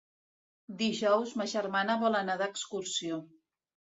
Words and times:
Dijous 0.79 1.33
ma 1.41 1.47
germana 1.51 1.99
vol 2.05 2.19
anar 2.21 2.39
d'excursió. 2.41 3.21